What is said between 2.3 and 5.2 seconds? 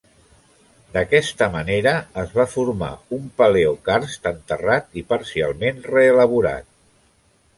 va formar un paleocarst enterrat i